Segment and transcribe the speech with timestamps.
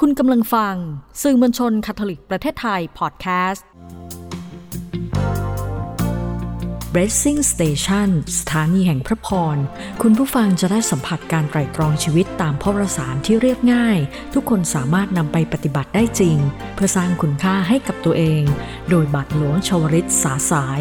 [0.00, 0.76] คุณกำลังฟัง
[1.22, 3.66] สื่อมวลชนคาทอลิกประเทศไทยพอดแคสต์
[6.94, 9.56] Blessing Station สถานีแห่งพระพร
[10.02, 13.98] คุณผู้ฟังจะได้สัมผัสการไตร่ตรองชีวิตตามพระวสารที่เรียบง่าย
[14.34, 16.36] ทุกคนสามารถนำไปปฏิบัติได้จริง
[16.74, 18.42] เพื่อสร้างคุณค่าให้กับตัวเอง
[18.90, 20.80] โดยบัตรหลวงชวริตสาสาย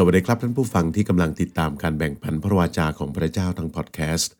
[0.00, 4.34] สวัสดีครับท่านผู้ฟังที่กำลังติดตามการแบ่งปันพระวาจาของพระเจ้าทางพอดแคสต์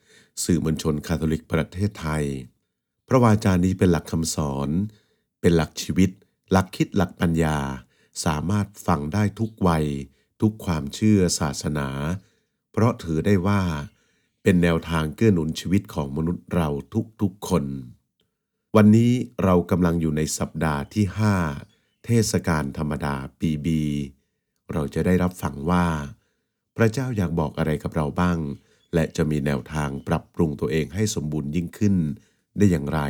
[0.44, 2.24] สื่อมวลชนคาทอลิกประเทศไทย
[3.08, 4.68] พระวาจานี้เป็นหลักคำสอน
[5.40, 6.10] เป็นหลักชีวิต
[6.50, 7.58] หลักคิดหลักปัญญา
[8.24, 9.86] สามารถฟังได้ทุกวัย
[10.40, 11.88] ทุกความเชื่อศาสนา
[12.72, 13.62] เพราะถือได้ว่า
[14.42, 16.68] เป็นแนวทางเกื้อหนุนชีวิตของมนุษย์เรา
[17.22, 17.64] ทุกๆคน
[18.76, 19.12] วันนี้
[19.44, 21.04] เรากำลังอยู่ในสัปดาห์ที่
[21.54, 23.84] 5 เทศกาลธรรมดาปีบี
[24.72, 25.86] เราจะได้รับฟังว่า
[26.76, 28.38] พระเจ้าอยากบอกอะไรกับเราบ้าง
[28.94, 31.96] และจะมีแนวทางปรับปรุงตัวเองให้สมบูรณ์ยิ่งขึ้น
[32.56, 33.00] ได้อย่างไร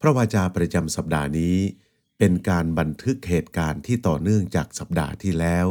[0.00, 1.56] พระวาจาประจำสัปดาห์นี้
[2.18, 5.66] เป็นการบันทึกเหตุการณ์ที่ต่อเนื่องจากสัปดาห์ที่แล้ว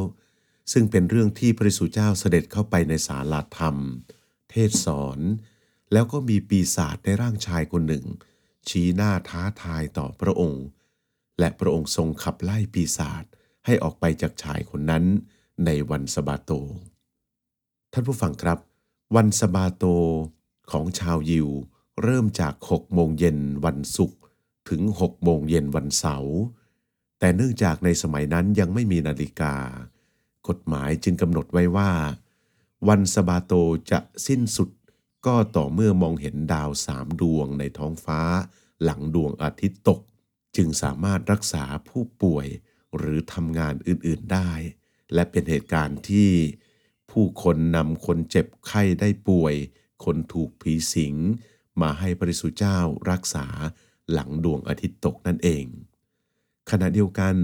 [0.72, 3.76] ซึ่งเป็นเรื่องที่พระสุเจ้าเสด็จเข้าไปในศาลาธรรม
[4.50, 5.20] เทศสอน
[5.94, 8.06] แล้วก็มีปีศาจในร่างชายคนหนึ่ง
[8.68, 10.66] ชี้หน้าท้าทายต่อพระองค์
[11.40, 13.24] และพระองค์ทรงขับไล่ปีศาจ
[13.70, 15.04] ให้ออกไปจากชายคนนั้น
[15.66, 16.52] ในวันสบาโต
[17.94, 18.60] ท่านผู้ฟังครับ
[19.16, 19.84] วันสบาโต
[20.72, 21.50] ของชาวยิว
[22.04, 24.20] เริ่มจาก 6 โมงเย็นวันศุกร์
[24.70, 26.36] ถึง 6 โมงเย็นวันเสาร์
[27.20, 29.56] แต่เนื่องจากในสมัยนั้นยังไม่มีนาฬิกา
[30.48, 31.92] กฎหมายจึงกำหนดไว้ว่า
[32.88, 33.54] วันสบาโต
[33.92, 34.70] จะสิ้นสุด
[35.26, 38.22] ก็ต่อเมื่อมองเห็นดาวสามดวงในท้องฟ้า
[38.84, 40.00] หลังดวงอาทิตย์ตก
[40.56, 42.48] จึงสามารถรักษาผู้ป่วย
[42.98, 44.52] หรือทำงานอื่นๆได้
[45.14, 46.32] และเป็นเหตุการณ์ที่
[47.12, 49.56] ผู้คนนำคนเจ็บไข้ได้ป่วย
[50.06, 51.16] คนถูกผีสิง
[51.82, 52.78] มาให้พระสุเจ้า
[53.12, 53.48] รักษา
[54.12, 55.66] หลังดวงอาทิตย์ตกนั่นเอง
[56.70, 57.36] ขณะเดียวกัน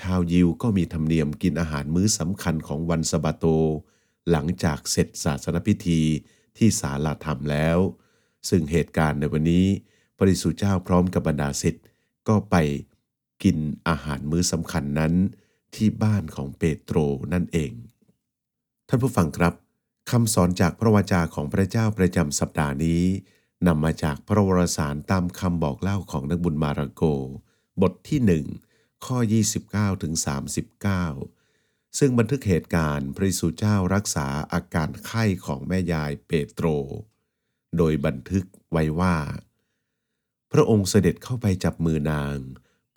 [0.00, 3.46] ชาวยิวก็มีธรรมเนียมกินอาหารมื้อสำคัญของวันสะบาโต
[4.30, 6.00] หลังจากเสร็จศาสนพิธี
[6.56, 7.78] ที่ศาลาธรรมแล้ว
[8.48, 9.66] ซึ่งเหตุการณ์ในวันนี้
[10.16, 11.84] พระสุเจ้าพร้อมกับบรรดาศิษย์
[12.28, 12.56] ก็ไป
[13.44, 15.14] กินอาหารมื้อสำคัญนั้น
[15.74, 16.98] ที่บ้านของเปโตร
[17.32, 17.72] นั่นเอง
[18.88, 19.54] ท่านผู้ฟังครับ
[20.10, 23.02] คำสอนจากพระวจาของพระเจ้าประจำสัปดาห์นี้
[23.66, 27.02] นำมาจากพระวรสารตามคำบอกเล่าของนักบุญมาระโก
[27.82, 28.44] บทที่หนึ่ง
[29.06, 29.18] ข้อ
[29.60, 30.14] 29ถึง
[31.06, 36.66] 39 ซึ่งบันทึกเหตุการณ์พระสุเจ้ารักษาอาการไข้ของแม่ยายเปโตร
[37.76, 39.16] โดยบันทึกไว้ว่า
[40.52, 42.36] พระองค์เสด็จเข้าไปจับมือนาง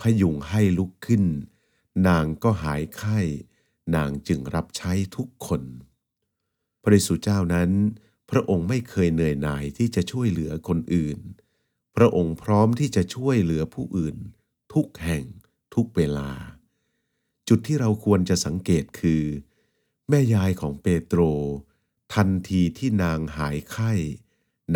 [0.01, 1.23] พยุงให้ลุกขึ้น
[2.07, 3.19] นางก็หายไข้
[3.95, 5.61] นางจึงรับใช้ทุกคน
[6.83, 7.71] พระสุเจ้านั้น
[8.29, 11.19] พระองค์ไม่เคยเหนื่อยหน่ายที่จะช่วยเหลือคนอื่น
[11.95, 14.17] พระองค์พร้อมที่จะช่วยเหลือผู้อื่น
[14.73, 15.23] ทุกแห่ง
[15.75, 16.31] ทุกเวลา
[17.47, 19.23] จุดที่เราควรจะสังเกตคือ
[20.09, 21.21] แม่ยายของเปโตร
[22.13, 23.91] ทันทีที่นางหายไข้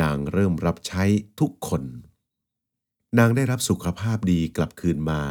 [0.02, 1.04] นางเริ่มรับใช้
[1.40, 1.84] ทุกคน
[3.18, 5.24] นางได้รับสุขภาพดีกลับคืนมา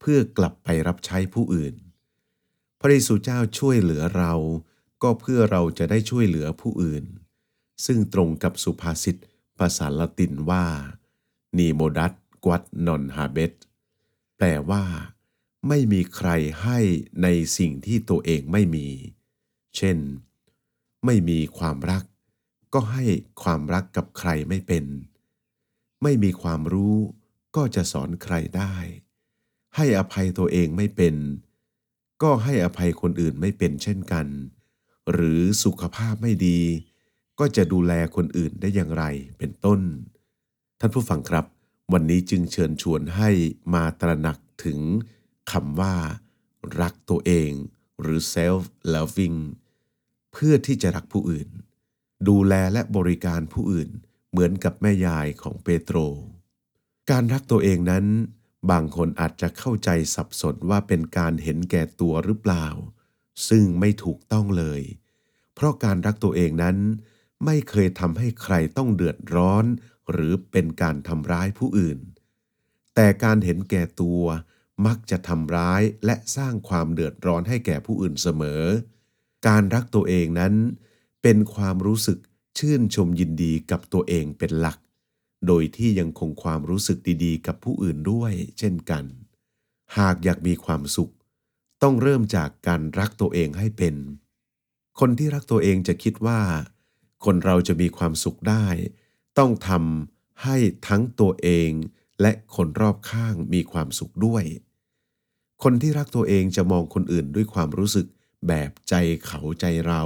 [0.00, 1.74] เพื่อกลับไปรับใช้ผู้อื่น
[2.80, 4.34] พระเยซูเจ้าช่วยเหลือเรา
[5.02, 7.04] ก็เพื่อเราจะได้ช่วยเหลือผู้อื่น
[7.86, 9.16] ซึ่งตรงกับสุภาษิต
[9.58, 10.66] ภาษาละตินว่า
[11.58, 12.12] นีโมดัต
[12.44, 13.54] กวัตนอนฮาเบต
[14.36, 14.84] แปลว่า
[15.68, 16.30] ไม่มีใคร
[16.62, 16.78] ให้
[17.22, 17.28] ใน
[17.58, 18.88] สิ่งที่ตัวเองไม่มี
[19.76, 19.98] เช่น
[21.04, 22.04] ไม่มีความรัก
[22.74, 23.04] ก็ให้
[23.42, 24.84] ความรักกับใครไม่เป็น
[26.02, 26.96] ไม่มีความรู้
[27.56, 28.74] ก็จะสอนใครได้
[29.76, 31.16] ให้อภัยตัวเองไม่เป็น
[32.22, 34.26] ก็ให้อภัยคนอื่นไม่เป็นเช่นกัน
[35.12, 36.60] หรือสุขภาพไม่ดี
[37.38, 39.04] ก็จะดูแลคนอื่นได้อย่างไร
[39.38, 39.80] เป็นต้น
[40.80, 41.44] ท่านผู้ฟังครับ
[41.92, 43.30] วันนี้จึงเชิญชวนให้
[43.74, 44.80] มาตระหนักถึง
[45.52, 45.94] คำว่า
[46.80, 47.50] รักตัวเอง
[48.00, 48.62] หรือ self
[48.94, 49.38] loving
[50.32, 51.48] เพื่อที่จะรักผู้อื่น
[52.28, 53.90] ดูแลและบริการผู้อื่น
[54.30, 55.96] เหมือนกับแม่ยายของเปโตร
[57.10, 58.06] การรักตัวเองนั้น
[58.70, 62.66] บางคนอาจจะเข้าใจสับสนว่าเป็นการเห็นแก่ตัวหรือเปล่า
[63.48, 64.82] ซึ่งไม่ถูกต้องเลย
[65.54, 66.76] เพราะการรักตัวเองนั้น
[67.44, 69.64] ไม่เคยทำให้ใครต้องเดือดร้อน
[70.10, 71.98] หรือเป็นการทำร้ายผู้อื่น
[72.94, 74.22] แต่การเห็นแก่ตัว
[74.86, 78.64] มักจะทำร้ายและสร้างความเดือดร้อนให้แก่ผู้อื่นเสมอ
[79.48, 80.54] การรักตัวเองนั้น
[81.22, 82.18] เป็นความรู้สึก
[82.58, 84.78] ชื่นชมยินดีกับตัวเองเป็นหลัก
[85.46, 89.04] โดยที่ยังคงความรู้สึกดีๆ กับผู้อื่นด้วย เช่นกัน
[89.96, 91.12] หากอยากมีความสุข
[91.82, 93.94] ต้องเริ่มจากการรักตัวเองให้เป็น
[95.00, 96.40] คนที่รักตัวเองจะคิดว่า
[97.24, 98.66] คนเราจะมีความสุขได้
[99.38, 100.56] ต้องทำให้
[100.88, 101.70] ทั้งตัวเอง
[102.20, 104.44] และคนรอบข้างมีความสุขด้วย
[105.62, 108.06] คนที่รักตัวเองจะมองคนอื่นด้วยความรู้สึก
[108.48, 108.94] แบบใจ
[109.24, 110.02] เขาใจเรา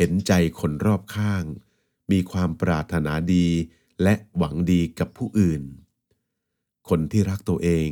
[0.00, 1.44] เห็นใจคนรอบข้าง
[2.10, 3.48] มีความปรารถนาดี
[4.02, 5.62] และหวังดีกับผู้อื่น
[6.88, 7.88] คนที่รักตัวเอง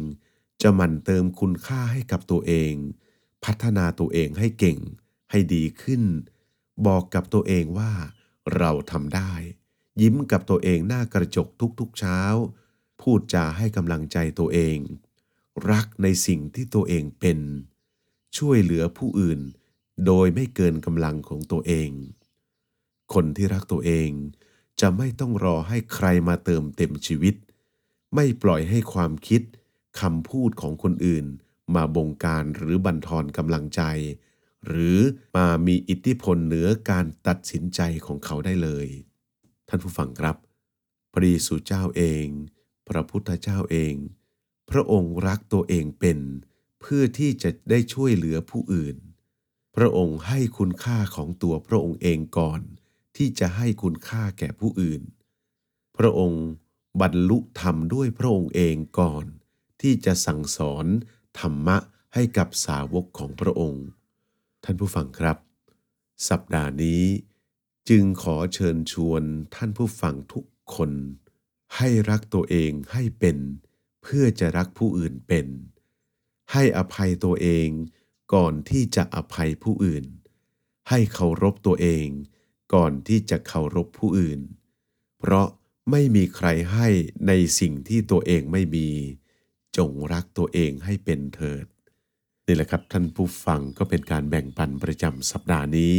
[0.63, 2.73] จะหมั่นเติมคุณค่าให้กับตัวเอง
[3.45, 4.79] พัฒนาตัวเองให้เก่ง
[5.31, 6.03] ให้ดีขึ้น
[6.87, 7.93] บอกกับตัวเองว่า
[8.57, 9.33] เราทำได้
[10.01, 11.49] ยิ้มกับตัวเองหน้ากระจก
[11.81, 12.21] ทุกๆเช้า
[13.01, 14.79] พูดจาให้กำลังใจตัวเอง
[15.71, 17.39] รักในสิ่งที่ตัวเองเป็น
[18.37, 19.41] ช่วยเหลือผู้อื่น
[20.05, 21.91] โดยไม่เกินกำลังของตัวเอง
[23.15, 24.11] คนที่รักตัวเอง
[24.81, 27.35] จะไม่ต้องรอให้ใครมาเติมเต็มชีวิต
[28.15, 29.43] ไม่ปล่อยให้ความคิด
[30.01, 31.27] คำพูดของคนอื่น
[31.75, 33.83] มาบงการหรือบั่นทอนกำลังใจ
[34.67, 34.99] หรือ
[35.37, 38.87] มามีอิทธิพลเหนือการตัดสินใจของเขาได้เลย
[39.69, 40.37] ท่านผู้ฟังครับ
[41.13, 42.27] พระเยซูเจ้าเอง
[42.89, 43.95] พระพุทธเจ้าเอง
[44.71, 46.19] พระองค์รักตัวเองเป็น
[46.81, 48.97] เพื่อที่จะได้ช่วยเหลือผู้อื่น
[49.77, 52.61] พระองค์ให้คุณค่าของตัวพระองค์เองก่อน
[53.17, 55.03] ที่จะให้คุณค่าแก่ผู้อื่น
[55.99, 56.45] พระองค์
[57.01, 59.25] บรรลุธรรมด้วยพระองค์เองก่อน
[59.81, 60.87] ที่จะสั่งสอน
[61.41, 61.79] ธรรมะ
[62.15, 63.87] ให้กับสาวกของพระองค์
[64.65, 65.39] ท่านผู้ฟังครับ
[66.29, 67.05] สัปดาห์นี้
[67.89, 69.23] จึงขอเชิญชวน
[69.55, 70.45] ท่านผู้ฟังทุก
[70.75, 70.93] คน
[71.77, 73.39] ให้รักตัวเองให้เป็น
[74.03, 75.47] เพื่อจะรักผู้อื่นเป็น
[76.53, 77.69] ให้อภัยตัวเอง
[78.35, 80.05] ก่อนที่จะอภัยผู้อื่น
[80.89, 82.07] ให้เคารพตัวเอง
[82.75, 84.41] ก่อนที่จะเคารพผู้อื่น
[85.19, 85.47] เพราะ
[85.91, 86.89] ไม่มีใครให้
[87.27, 88.89] ในสิ่งที่ตัวเองไม่มี
[89.77, 91.67] จงรักตัวเองให้เป็นเถิด
[92.47, 95.97] นี่แหละครับท่านผู้ฟังก็เป็นการแบ่งปันประจำสัปดาห์นี้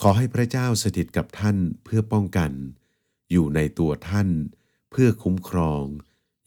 [0.00, 2.52] ขอให้พระเจ้าสถิตกับท่านเพื่อป้องกัน
[3.30, 4.28] อยู่ในตัวท่าน
[4.90, 5.84] เพื่อคุ้มครอง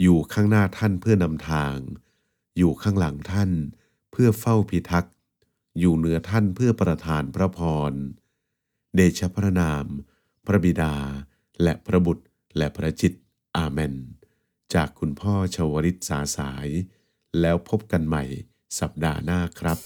[0.02, 1.76] อยู่ข้างหน้าท่านเพื่อนำทาง
[2.58, 3.52] อยู่ข้างหลังท่าน
[3.82, 5.14] เพื่อเฝ้าพิทักษ์
[5.80, 7.60] อยู่เหนือท่านเพื่อประทานพระพ
[7.92, 7.94] ร
[8.96, 9.86] เดชะพระนาม
[10.46, 10.96] พระบิดา
[11.64, 12.26] และพระบุตร
[12.58, 13.14] และพระจิต
[13.58, 13.94] อาเมน
[14.74, 16.68] จากคุณพ่อชวริตสาสาย
[17.40, 18.24] แล้วพบกันใหม่
[18.80, 19.78] สัปดาห์หน้าครับ